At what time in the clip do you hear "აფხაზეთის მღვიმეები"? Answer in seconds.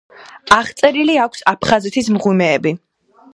1.51-2.75